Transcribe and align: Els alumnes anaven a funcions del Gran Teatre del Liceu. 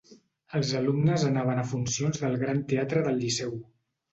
Els 0.59 0.71
alumnes 0.79 1.27
anaven 1.27 1.61
a 1.65 1.67
funcions 1.73 2.25
del 2.25 2.41
Gran 2.45 2.65
Teatre 2.73 3.05
del 3.11 3.25
Liceu. 3.27 3.55